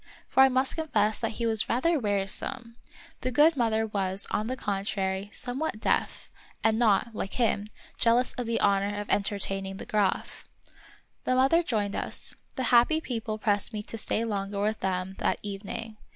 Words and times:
For 0.27 0.41
I 0.41 0.49
must 0.49 0.77
confess 0.77 1.19
that 1.19 1.33
he 1.33 1.45
was 1.45 1.69
rather 1.69 1.99
wearisome. 1.99 2.75
The 3.19 3.29
good 3.29 3.55
mother 3.55 3.85
was, 3.85 4.25
on 4.31 4.47
the 4.47 4.57
contrary, 4.57 5.29
somewhat 5.31 5.79
deaf, 5.79 6.27
and 6.63 6.79
not, 6.79 7.13
like 7.13 7.33
him, 7.33 7.69
jealous 7.99 8.33
of 8.33 8.47
the 8.47 8.59
honor 8.61 8.99
of 8.99 9.11
entertaining 9.11 9.77
the 9.77 9.85
Graf. 9.85 10.43
The 11.25 11.35
mother 11.35 11.61
joined 11.61 11.95
us. 11.95 12.35
The 12.55 12.63
happy 12.73 12.99
people 12.99 13.37
pressed 13.37 13.73
me 13.73 13.83
to 13.83 13.97
stay 13.99 14.25
longer 14.25 14.59
with 14.63 14.79
them 14.79 15.17
that 15.19 15.37
even 15.43 15.69
ing. 15.69 15.97